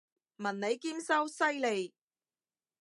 [0.37, 1.93] 文理兼修，犀利！